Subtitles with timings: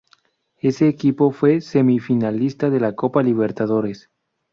[0.57, 4.09] Ese equipo fue semifinalista de la Copa Libertadores.